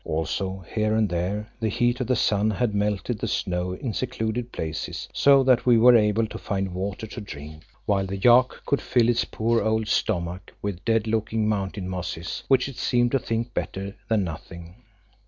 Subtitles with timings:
[0.03, 4.51] Also here and there the heat of the sun had melted the snow in secluded
[4.51, 8.81] places, so that we were able to find water to drink, while the yak could
[8.81, 13.53] fill its poor old stomach with dead looking mountain mosses, which it seemed to think
[13.53, 14.73] better than nothing.